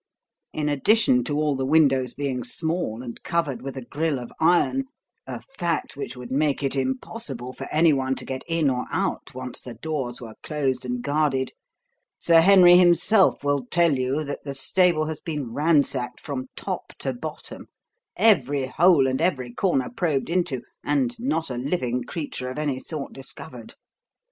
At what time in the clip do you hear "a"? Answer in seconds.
3.77-3.83, 5.27-5.41, 21.51-21.57